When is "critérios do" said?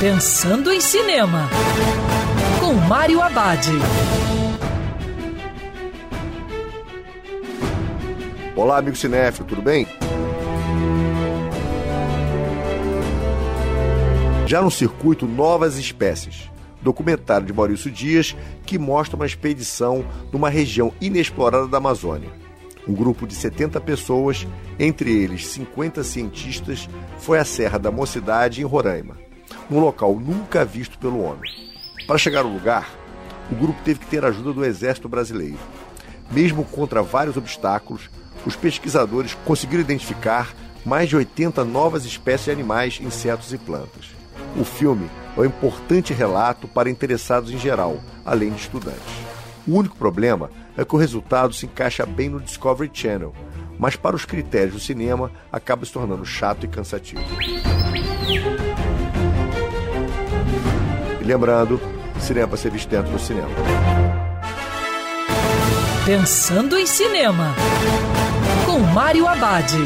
54.24-54.80